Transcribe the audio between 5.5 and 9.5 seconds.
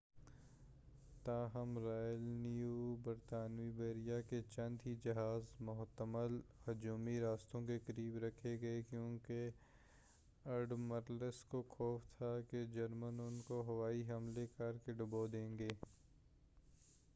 محتمل ہجومی راستوں کے قریب رکھے گئے کیوں کہ